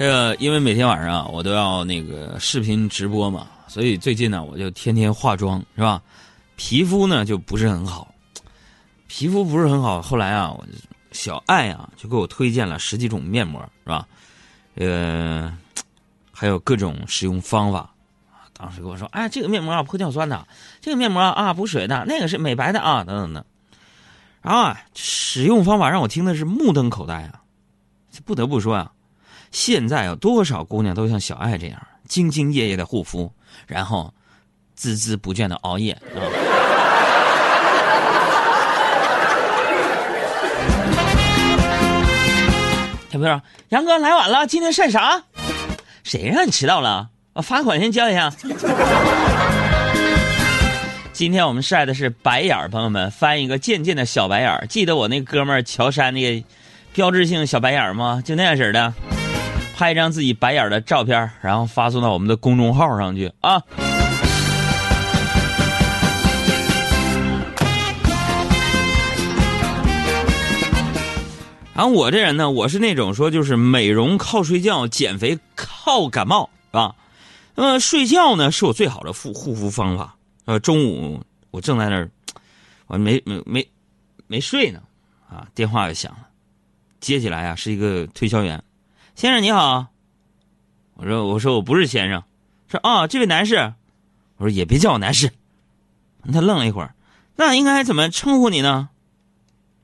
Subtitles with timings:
[0.00, 6.00] 这个因为每天晚上，我都要那个视频直播嘛，所以最近呢，我就天天化妆，是吧？
[6.56, 8.14] 皮肤呢就不是很好，
[9.08, 10.00] 皮肤不是很好。
[10.00, 10.66] 后来啊，我
[11.12, 14.08] 小爱啊就给我推荐了十几种面膜，是吧？
[14.76, 15.54] 呃，
[16.32, 17.92] 还有各种使用方法。
[18.54, 20.42] 当时跟我说：“哎，这个面膜啊，玻尿酸的；
[20.80, 23.44] 这个面膜啊，补水的；那个是美白的啊，等等的。”
[24.40, 27.42] 然后啊，使用方法让我听的是目瞪口呆啊！
[28.10, 28.90] 这不得不说啊。
[29.50, 33.32] 现在有多少姑娘都像小爱这样兢兢业业的护肤，
[33.66, 34.14] 然后
[34.78, 36.22] 孜孜不倦的熬夜啊！
[43.10, 45.20] 小朋友，杨哥来晚了，今天晒啥？
[46.04, 47.08] 谁让你迟到了？
[47.32, 48.32] 我罚款先交一下。
[51.12, 54.66] 今天我们晒的是白眼儿，朋友们翻一个渐渐的小白眼儿。
[54.68, 56.46] 记得我那哥们儿乔杉那个
[56.92, 58.22] 标志性小白眼儿吗？
[58.24, 58.94] 就那样式的。
[59.80, 63.62] 拍一张自己白眼的照片，然后发送到我们的公众号上去啊！
[71.72, 76.94] 然后我这人呢，我是那种说就是美容靠睡觉，减肥靠感冒，是吧？
[77.54, 80.14] 那么睡觉呢，是我最好的护护肤方法。
[80.44, 82.10] 呃，中午我正在那儿，
[82.86, 83.66] 我没没没
[84.26, 84.82] 没睡呢，
[85.26, 86.26] 啊，电话又响了，
[87.00, 88.62] 接起来啊，是一个推销员。
[89.14, 89.86] 先生你好，
[90.94, 92.22] 我说我说我不是先生，
[92.68, 93.74] 说啊这位男士，
[94.36, 95.30] 我说也别叫我男士，
[96.32, 96.94] 他愣了一会儿，
[97.36, 98.88] 那应该怎么称呼你呢？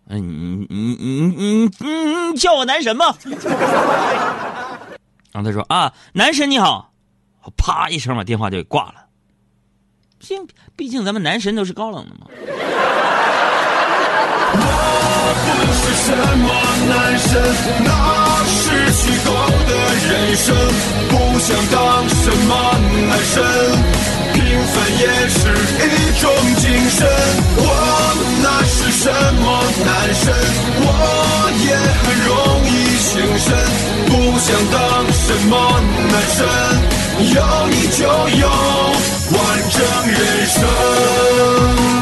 [0.08, 3.18] 嗯你你你你你你叫我男神吧。
[5.32, 6.92] 然后他说啊男神你好，
[7.56, 9.06] 啪一声把电话就给挂了。
[10.18, 12.28] 毕竟毕竟咱们男神都是高冷的嘛。
[14.52, 14.62] 我
[15.44, 16.08] 不是什
[16.38, 16.46] 么
[16.88, 17.30] 男神，
[17.84, 17.88] 那
[18.46, 18.54] 是
[18.92, 19.28] 虚构
[19.66, 19.72] 的
[20.06, 20.46] 人生。
[21.08, 21.74] 不想当
[22.08, 22.50] 什么
[23.08, 23.34] 男神，
[24.32, 24.36] 平
[24.72, 25.38] 凡也是
[25.82, 25.86] 一
[26.20, 26.24] 种
[26.56, 26.98] 精神。
[27.56, 27.60] 我
[28.42, 29.04] 那是什
[29.34, 29.44] 么
[29.84, 30.24] 男神，
[30.80, 30.84] 我
[31.66, 31.68] 也
[32.02, 32.30] 很容
[32.66, 32.68] 易
[32.98, 33.08] 形
[33.38, 33.46] 神。
[34.06, 34.76] 不想当
[35.12, 35.52] 什么
[36.10, 36.38] 男神，
[37.34, 37.34] 有
[37.70, 38.00] 你就
[38.38, 38.44] 有
[39.32, 39.36] 完
[39.70, 39.74] 整
[40.10, 41.95] 人生。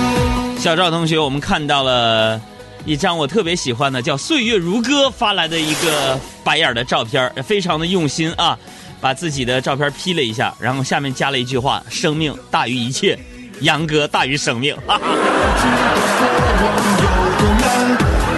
[0.65, 2.41] 小赵同学，我们看到了。
[2.87, 8.59] 一张我特别喜欢的叫“岁月如歌”发来的一个白眼的照片，非常的用心啊，
[8.99, 13.19] 把自己的照片 P 了一下，然后下面加了一句话：“生命大于一切，
[13.61, 15.05] 杨哥大于生命。”哈哈。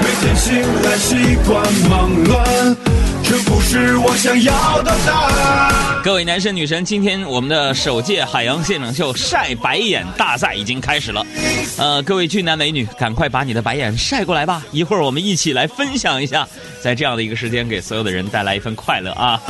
[0.03, 2.96] 每天醒来习惯忙乱。
[3.57, 6.03] 这不是我想要的答案。
[6.05, 11.25] 各位男神女神，今天我们的首届海洋现场秀晒白眼大赛已经开始了。
[11.79, 14.63] 呃，各位俊男美女，赶快把你的白眼晒过来吧！
[14.73, 16.47] 一会儿我们一起来分享一下，
[16.83, 19.41] 在这样的一个时间，给所有的人带来一份快乐啊！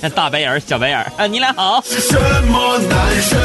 [0.00, 1.80] 那大白眼儿小白眼儿啊，你俩好。
[1.82, 3.38] 是什么男神？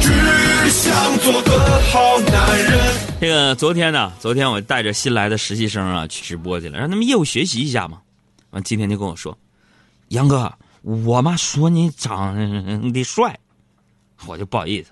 [0.00, 2.78] 只想做个好男人。
[3.20, 7.98] 这个昨天呢，昨天我带着新来的实习生啊去直播去了，让他们业务学习一下嘛。
[8.50, 9.36] 完，今天就跟我说
[10.08, 10.52] ：“杨哥，
[10.82, 12.34] 我妈说你长
[12.92, 13.38] 得帅，
[14.26, 14.90] 我就不好意思。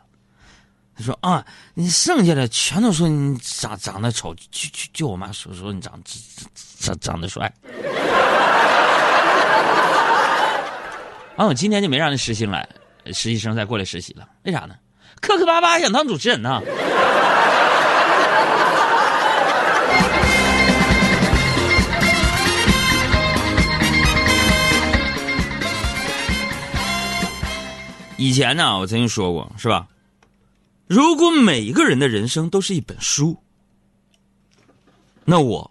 [0.97, 1.45] 他说啊，
[1.75, 6.01] 你剩下的全都说你长长得丑，就就就我妈说说你长
[6.79, 7.53] 长长得帅。
[11.37, 12.69] 完， 我今天就没让那实习生来，
[13.07, 14.29] 实习生再过来实习了。
[14.45, 14.75] 为啥呢？
[15.21, 16.61] 磕磕巴巴想当主持人呢。”
[28.17, 29.89] 以前呢，我曾经说过，是吧？
[30.87, 33.37] 如果每一个人的人生都是一本书，
[35.25, 35.69] 那我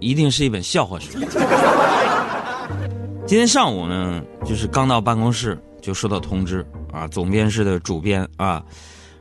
[0.00, 1.18] 一定是一本笑话书。
[3.26, 8.64] 今天上午呢，就是刚到办公室就收到通知啊，总编室的主编啊，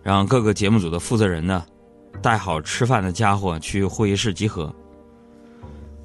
[0.01, 1.63] 让各个节目组的负责人呢，
[2.21, 4.73] 带好吃饭的家伙去会议室集合。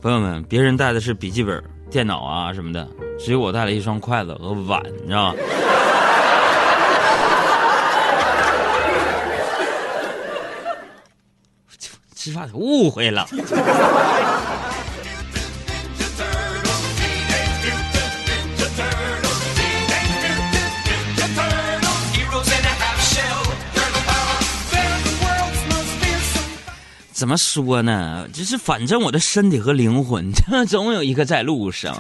[0.03, 1.63] 朋友们，别人带的是笔记本。
[1.95, 2.89] 电脑啊什么的，
[3.21, 5.39] 只有我带了一双筷子和碗，你知道吗？
[12.17, 13.25] 吃饭误会了。
[27.25, 28.29] 怎么说呢？
[28.35, 31.97] 就是反正我的身体和灵魂，这 总有一个在路上。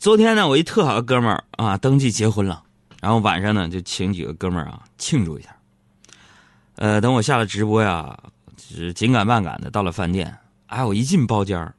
[0.00, 2.64] 昨天呢，我一特好的哥们儿啊，登记结婚了，
[3.00, 5.50] 然后晚上呢，就请几个哥们儿啊庆祝一下。
[6.74, 8.18] 呃，等我下了直播呀，
[8.58, 10.36] 是紧赶慢赶的到了饭店。
[10.66, 11.72] 哎，我一进包间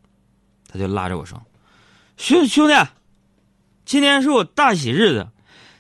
[0.72, 1.38] 他就拉着我说
[2.16, 2.74] ：“兄兄弟，
[3.84, 5.28] 今天是我大喜日子，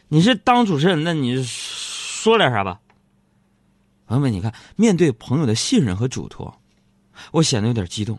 [0.10, 2.78] 你是当主持人那，你说点啥吧？
[4.08, 6.54] 朋友们，你看，面对朋友的信任和嘱托，
[7.32, 8.18] 我显得有点激动，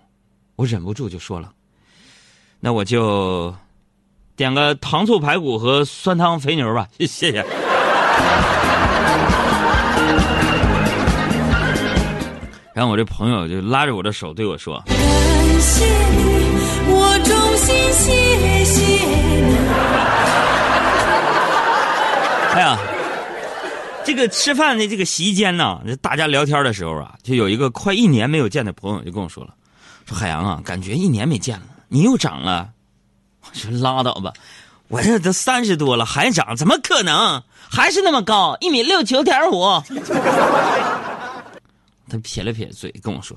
[0.56, 1.50] 我忍不住就说了
[2.60, 3.54] ：“那我就
[4.36, 7.32] 点个糖醋排骨和酸汤肥牛吧， 谢谢。”
[12.74, 14.94] 然后我这朋友就拉着我的手对我说：“感
[15.58, 16.52] 谢你，
[16.86, 19.56] 我衷心谢谢你。”
[22.54, 22.78] 哎呀，
[24.08, 29.52] 这个吃饭的这个席间呢，大家聊天的时候啊，就有一个快一年没有见的朋友就跟我说了
[30.08, 32.70] ：“说海洋啊，感觉一年没见了，你又长了。”
[33.44, 34.32] 我说：“拉倒吧，
[34.88, 37.42] 我这都三十多了还长，怎么可能？
[37.70, 39.60] 还是那么高，一米六九点五。
[42.08, 43.36] ”他撇了撇嘴，跟我说：“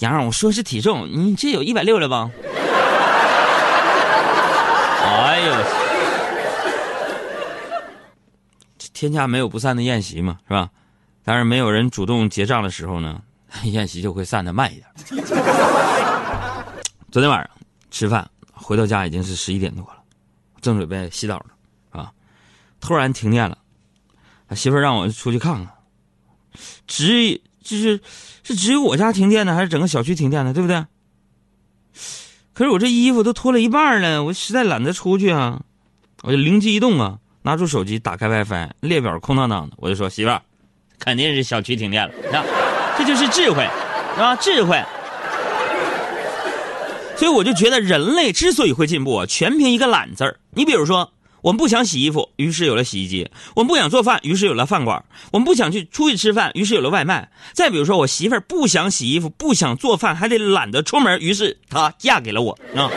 [0.00, 2.30] 杨，我说是体重，你这有一百六了吧？”
[5.00, 5.54] 哎呦，
[9.04, 10.70] 天下没有不散的宴席嘛，是吧？
[11.22, 13.22] 但是没有人主动结账的时候呢，
[13.64, 14.86] 宴席就会散的慢一点。
[17.10, 17.50] 昨天晚上
[17.90, 20.02] 吃饭回到家已经是十一点多了，
[20.60, 22.10] 正准备洗澡呢，啊，
[22.80, 23.58] 突然停电了，
[24.56, 25.68] 媳妇让我出去看看，
[26.86, 27.40] 只。
[27.64, 27.98] 就是，
[28.42, 30.52] 是只有我家停电呢，还是整个小区停电呢？
[30.52, 30.84] 对不对？
[32.52, 35.62] 可是我这衣服都脱了一半了，我实在懒得出去啊！
[36.24, 40.42] 我就灵机一动啊，拿出手机打开 WiFi，列表空荡荡的，我就说：“媳妇儿，
[40.98, 42.42] 肯定是小区停电了。”啊，
[42.98, 43.68] 这就是智慧，
[44.14, 44.34] 是吧？
[44.36, 44.82] 智慧。
[47.16, 50.40] 所以我就觉得，人类之所以会进步，全凭一个懒字儿。
[50.54, 51.10] 你比如说。
[51.44, 57.30] 我们不想洗衣服，于是有了洗衣机；我们不想做饭，于是有了饭馆；我们不想去出去吃饭，于是有了外卖。
[57.52, 62.88] 再比如说，我媳妇儿不想洗衣服，不想做饭，还得懒得出门，于是她嫁给了我啊。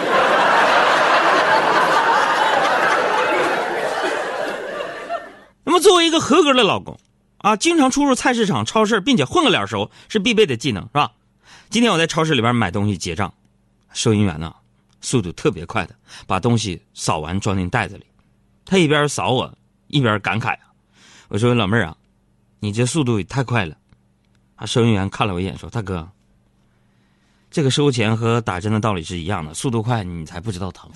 [5.77, 6.97] 么，作为一个合格的老公，
[7.37, 11.11] 啊，经常出入菜市场、超市，并且混个脸熟，是必备的技能，是吧？
[11.69, 13.33] 今天我在超市里边买东西结账，
[13.93, 14.53] 收银员呢，
[15.01, 15.95] 速度特别快的
[16.25, 18.05] 把东西扫完装进袋子里。
[18.65, 19.53] 他一边扫我，
[19.87, 20.59] 一边感慨啊！
[21.29, 21.95] 我说：“老妹儿啊，
[22.59, 23.75] 你这速度也太快了。”
[24.55, 26.07] 啊，收银员看了我一眼，说：“大哥，
[27.51, 30.89] 这个收钱和打针的道理是一样的，速度快你才不知道疼。”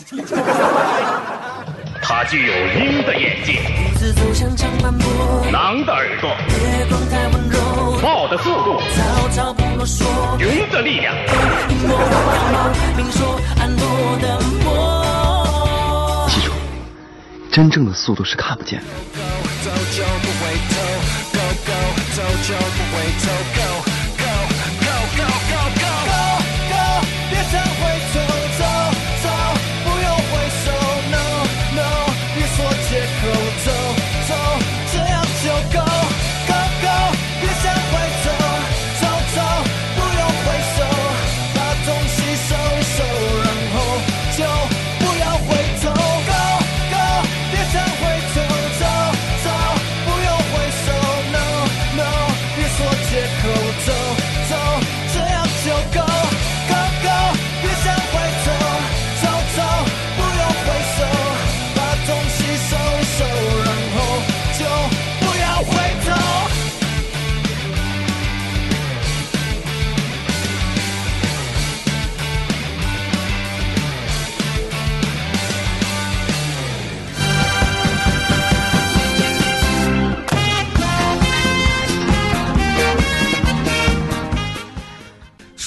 [2.02, 3.62] 他具有鹰的眼睛，
[5.52, 6.36] 狼的耳朵，
[8.02, 8.82] 豹的速度，
[10.40, 11.14] 云的力量。
[16.28, 16.52] 记住
[17.52, 18.86] 真正的速度是看不见的。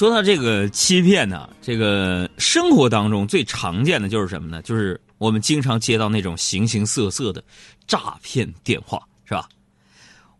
[0.05, 4.61] 说到这个欺骗呢，这个生活当中最常见的就是什么呢？
[4.61, 7.43] 就是我们经常接到那种形形色色的
[7.87, 9.49] 诈骗电话，是吧？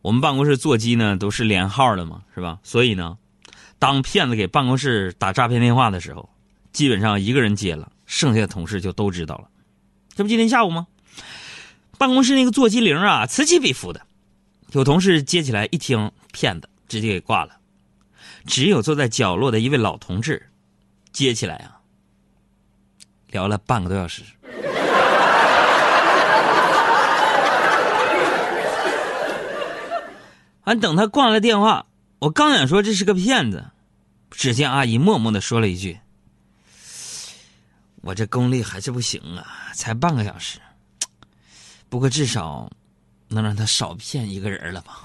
[0.04, 2.60] 我们办公室座机呢都是连号的嘛，是吧？
[2.62, 3.18] 所以呢，
[3.80, 6.30] 当骗子给办公室打诈骗电话的时候，
[6.72, 9.46] 基本上一个人接了，剩下的同事就都知道了。
[10.14, 10.86] 这不今天下午吗？
[11.98, 14.00] 办公室那个座机铃啊，此起彼伏的，
[14.74, 17.58] 有同事接起来一听，骗子直接给挂了。
[18.46, 20.50] 只有坐在角落的一位老同志
[21.12, 21.80] 接起来啊，
[23.28, 24.24] 聊了半个多小时。
[30.64, 31.86] 俺，等他挂了电话，
[32.20, 33.66] 我刚想说这是个骗子，
[34.32, 36.00] 只见阿姨默默的说了一句
[38.02, 40.60] ：“我这功力还是不行啊，才半个小时，
[41.88, 42.68] 不过至少
[43.28, 45.04] 能让他少骗一个人了吧。”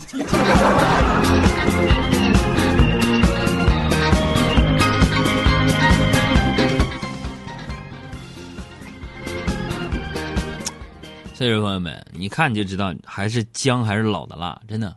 [11.41, 14.95] 所以说，朋友们，你看你就知道还是姜还是老的辣，真的。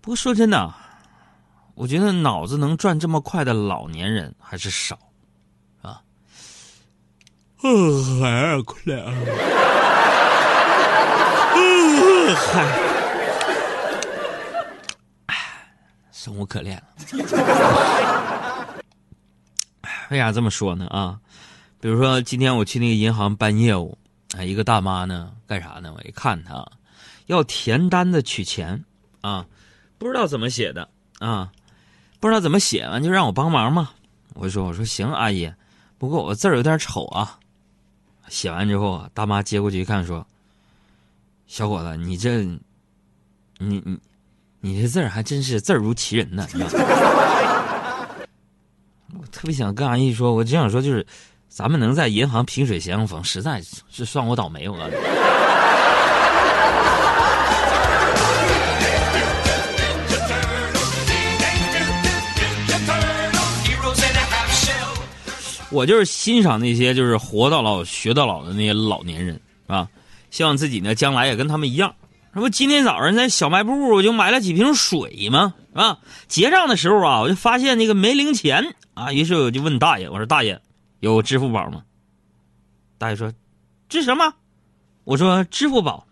[0.00, 0.74] 不过说真的，
[1.74, 4.98] 我觉得脑子能转这么快的老年人还是少，
[5.82, 6.00] 啊。
[7.62, 9.12] 嗯，还困啊。
[11.56, 12.64] 嗯，嗨。
[16.10, 16.84] 生无可恋了。
[20.08, 20.86] 为啥这么说呢？
[20.86, 21.20] 啊，
[21.82, 23.98] 比如说今天我去那个银行办业务，
[24.36, 25.92] 啊，一个大妈呢干啥呢？
[25.96, 26.66] 我一看她
[27.26, 28.84] 要填单子取钱
[29.20, 29.44] 啊，
[29.98, 31.50] 不知道怎么写的啊，
[32.20, 33.90] 不知道怎么写完就让我帮忙嘛。
[34.34, 35.52] 我就说我说行，阿姨，
[35.98, 37.38] 不过我字儿有点丑啊。
[38.28, 40.24] 写完之后啊，大妈接过去一看说
[41.48, 42.44] ：“小伙子，你这，
[43.58, 43.98] 你你。”
[44.62, 46.46] 你这字儿还真是字如其人呢！
[49.18, 51.06] 我特别想跟阿姨说，我只想说，就是
[51.52, 54.68] 咱们能在银行萍水相逢，实在是算我倒霉。
[54.68, 54.76] 我，
[65.70, 69.88] 我就是欣赏那些就是活到老学到老的那些老年人啊，
[70.30, 71.92] 希望自己呢将来也跟他们一样。
[72.32, 75.52] 这不今天早上在小卖部我就买了几瓶水吗？
[75.74, 80.60] 啊，结账的时候啊，我就发现那个没零钱啊，于是我就问大爷：“我说大爷，
[81.00, 81.84] 有支付宝吗？”
[82.96, 83.32] 大爷说
[83.88, 84.34] ：“支什么？”
[85.04, 86.06] 我说：“支付宝。”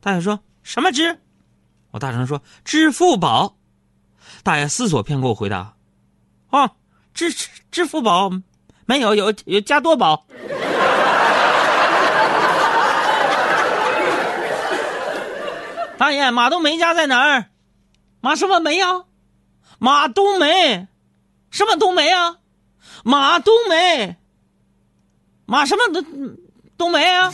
[0.00, 1.18] 大爷说什么支？
[1.90, 3.56] 我大声说：“支付宝。”
[4.44, 5.74] 大爷思索片刻，回答
[6.50, 6.70] ：“啊，
[7.12, 7.32] 支
[7.70, 8.30] 支付宝
[8.86, 10.24] 没有，有有加多宝。”
[15.98, 17.50] 大爷，马冬梅家在哪儿？
[18.20, 19.04] 马什么梅啊？
[19.78, 20.88] 马冬梅，
[21.50, 22.36] 什么冬梅啊？
[23.04, 24.16] 马冬梅，
[25.46, 26.04] 马什么冬
[26.76, 27.32] 冬梅啊？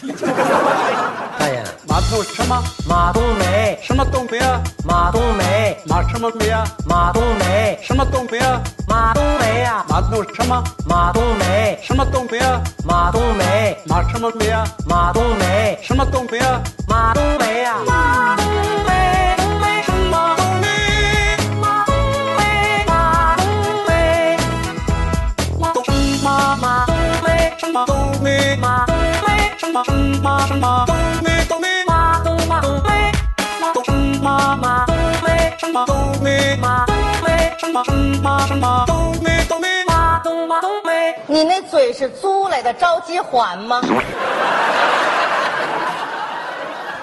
[1.38, 2.62] 大爷，马冬什么？
[2.88, 4.62] 马冬梅，什么冬梅啊？
[4.84, 6.64] 马冬梅，马什么梅啊？
[6.86, 8.62] 马冬梅，什么冬梅啊？
[8.88, 9.84] 马冬梅啊？
[9.88, 10.64] 马冬什么？
[10.86, 12.62] 马冬梅，什么冬梅啊？
[12.84, 14.66] 马冬梅，马什么梅啊？
[14.86, 16.62] 马冬梅，什么冬梅啊？
[16.88, 18.45] 马冬梅呀？
[41.28, 43.82] 你那嘴是租来的，着急还吗？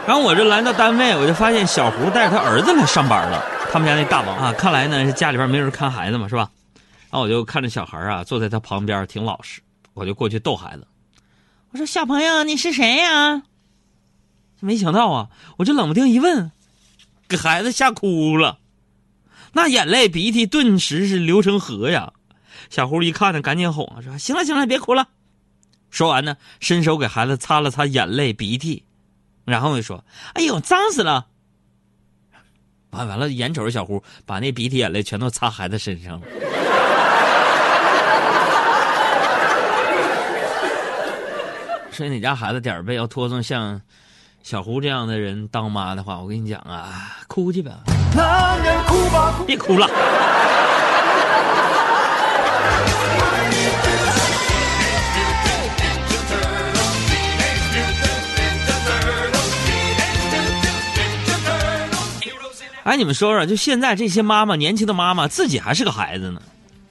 [0.08, 3.44] 然后我就来到单位，我就发现小胡带着他儿子来上班了。
[3.72, 6.50] 他们家那大王啊，看来呢是家里边没人看孩子嘛，是吧？
[7.12, 9.62] 然后我就看着小孩啊，坐在他旁边，挺老实。
[9.94, 10.88] 我就过去逗孩子，
[11.74, 13.42] 我说：“小朋友，你是谁呀？”
[14.62, 16.52] 没想到啊，我就冷不丁一问，
[17.28, 18.60] 给孩子吓哭了，
[19.54, 22.14] 那眼泪鼻涕顿时是流成河呀。
[22.70, 25.10] 小胡一看呢，赶紧哄啊说：“行了行了，别哭了。”
[25.90, 28.84] 说完呢，伸手给孩子擦了擦眼泪鼻涕，
[29.44, 31.26] 然后就说：“哎呦，脏死了！”
[32.92, 36.28] 完完了，眼瞅着小胡把那鼻涕眼泪全都擦孩子身上了。
[41.94, 43.80] 说你家孩子点儿背要拖成像
[44.42, 47.82] 小胡这样的人当妈的话，我跟你讲啊，哭去吧，
[48.16, 49.88] 男人哭吧，别哭了。
[62.86, 66.42] 哎，你们说说，就现在这些妈妈，年轻的妈妈自己还是个孩子呢，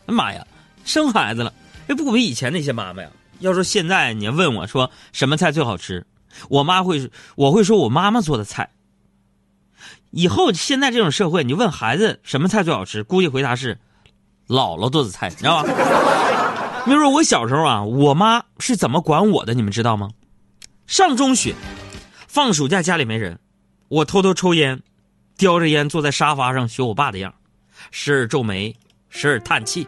[0.06, 0.46] 妈呀，
[0.84, 1.52] 生孩子了，
[1.88, 3.08] 这不比以前那些妈妈呀。
[3.42, 6.06] 要说现在你问我说什么菜最好吃，
[6.48, 8.70] 我妈会，我会说我妈妈做的菜。
[10.10, 13.78] 以后现在这种社会，你问孩子什么菜最好吃，估计回答是
[14.46, 15.70] 姥姥做的菜，你知道吧？
[16.86, 20.10] 比如说我小时候啊，我妈是怎么管我的，你们知道吗？
[20.86, 21.54] 上中学，
[22.28, 23.38] 放暑假家里没人，
[23.88, 24.80] 我偷偷抽烟，
[25.36, 27.34] 叼着烟坐在沙发上学我爸的样，
[27.90, 28.76] 时而皱眉，
[29.08, 29.86] 时而叹气，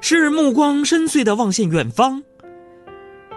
[0.00, 2.22] 时而目光深邃的望向远方。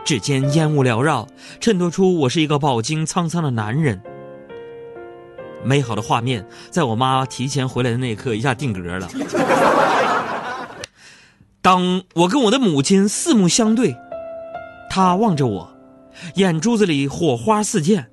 [0.08, 1.28] 指尖烟雾缭绕，
[1.60, 4.02] 衬托出我是一个饱经沧桑的男人。
[5.66, 9.10] 美好的画面，在我妈提前回来的那一刻，一下定格了。
[11.62, 13.98] 当我跟我的母亲四目相对，
[14.90, 15.70] 她望着我，
[16.36, 18.08] 眼珠子里火花四溅。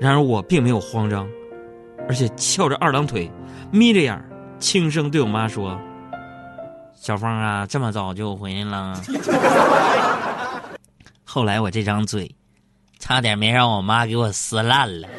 [0.00, 1.28] 然而我并没有慌张，
[2.08, 3.30] 而且翘着二郎腿，
[3.70, 4.18] 眯着眼，
[4.58, 5.78] 轻声对我妈说
[6.98, 8.98] ：“小芳啊，这么早就回来了。”
[11.34, 12.32] 后来我这张嘴。
[13.00, 15.08] 差点没让我妈给我撕烂了。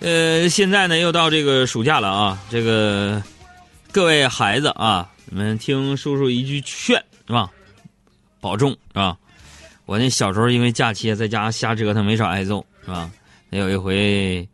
[0.00, 3.22] 呃，现在呢又到这个暑假了啊，这个
[3.90, 7.50] 各位孩子啊，你们听叔叔一句劝是吧？
[8.38, 9.16] 保重是吧？
[9.86, 13.10] 我那小时候因为假期在家瞎折腾，没少挨揍是吧？
[13.48, 14.46] 那有一回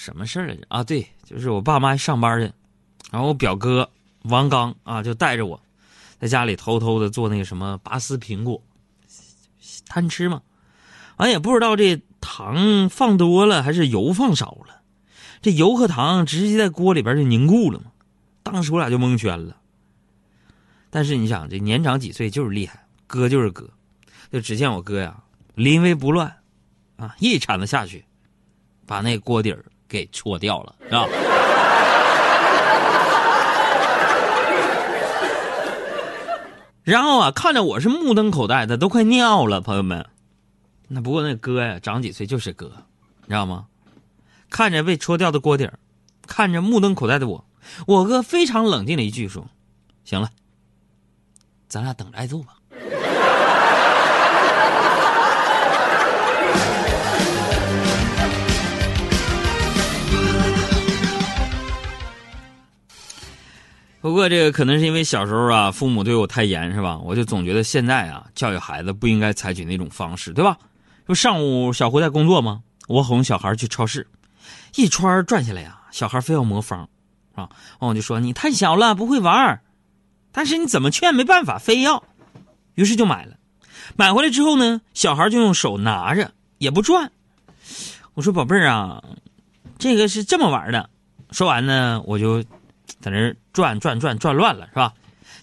[0.00, 0.62] 什么事儿来着？
[0.68, 2.50] 啊，对，就是我爸妈上班去，
[3.10, 3.90] 然后我表哥
[4.22, 5.60] 王刚啊就带着我，
[6.18, 8.62] 在家里偷偷的做那个什么拔丝苹果，
[9.84, 10.40] 贪吃嘛，
[11.18, 14.80] 完也不知道这糖放多了还是油放少了。
[15.42, 17.92] 这油和糖直接在锅里边就凝固了嘛，
[18.42, 19.58] 当时我俩就蒙圈了。
[20.88, 23.68] 但是你想，这年长几岁就是厉害，哥就是哥，
[24.32, 25.22] 就只见我哥呀
[25.54, 26.38] 临危不乱，
[26.96, 28.06] 啊一铲子下去，
[28.86, 31.08] 把那锅底儿给戳掉了，是吧？
[36.84, 40.06] 然后啊，看着我是目瞪口呆的，都快尿了，朋友们。
[40.86, 42.72] 那不过那哥呀，长几岁就是哥，
[43.22, 43.66] 你知道吗？
[44.48, 45.78] 看着被戳掉的锅底儿，
[46.26, 47.44] 看着目瞪口呆的我，
[47.86, 49.44] 我哥非常冷静的一句说
[50.04, 50.30] ：“行了，
[51.68, 52.54] 咱俩等着挨揍吧。”
[64.00, 66.98] 不过这个可能是因为小时候啊，父母对我太严，是吧？
[66.98, 70.56] 我就总觉得现在啊，教育孩子不应该采取那种方式，对吧？
[71.06, 72.62] 就上午小胡在工作吗？
[72.88, 74.06] 我哄小孩去超市。
[74.76, 76.88] 一圈转下来呀，小孩非要魔方，
[77.34, 79.60] 啊，我就说你太小了不会玩
[80.32, 82.02] 但是你怎么劝没办法，非要，
[82.76, 83.36] 于是就买了。
[83.96, 87.10] 买回来之后呢，小孩就用手拿着也不转。
[88.14, 89.02] 我说宝贝儿啊，
[89.76, 90.88] 这个是这么玩的。
[91.32, 92.42] 说完呢，我就
[93.00, 94.92] 在那转转转转乱了，是吧？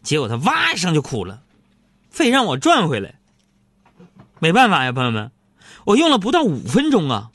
[0.03, 1.41] 结果他哇一声就哭了，
[2.09, 3.15] 非让我转回来。
[4.39, 5.31] 没办法呀，朋友们，
[5.85, 7.29] 我用了不到五分钟啊。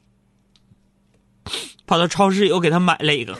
[1.84, 3.34] 跑到超市又给他买了一个，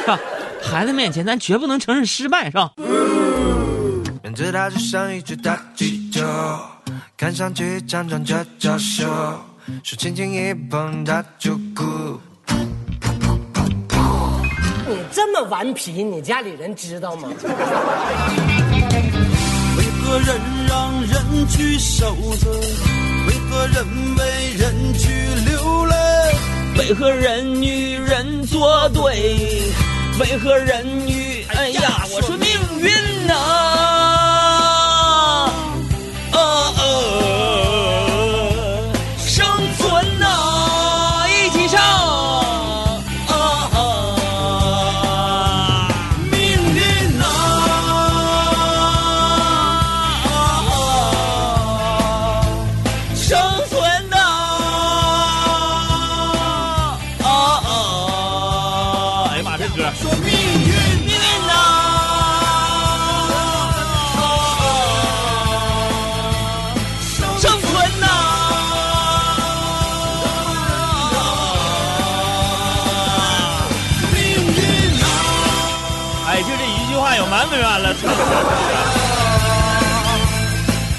[0.00, 0.18] 是吧？
[0.62, 2.72] 孩子面前咱绝不能承认失败，是吧？
[4.22, 6.24] 面对他就像一只大气球，
[7.16, 9.04] 看上去强壮却娇羞，
[9.82, 12.20] 手轻轻一碰它就哭。
[14.88, 17.28] 你这么顽皮，你家里人知道吗？
[19.76, 22.48] 为何人让人去守着？
[23.26, 23.84] 为何人
[24.16, 25.08] 为人去
[25.50, 25.94] 流泪？
[26.78, 29.62] 为何人与人作对？
[30.20, 31.25] 为何人与……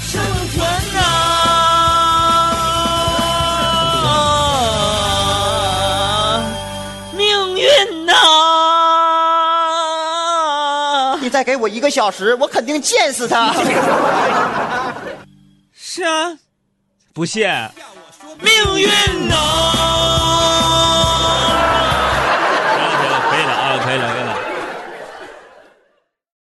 [0.02, 0.22] 生
[0.54, 0.64] 存
[0.96, 1.02] 啊，
[7.16, 8.12] 命运呐！
[11.20, 13.52] 你再给我一个小时，我肯定见死他。
[15.74, 16.38] 是啊，
[17.12, 17.48] 不信。
[18.40, 18.88] 命运
[19.28, 20.17] 呐！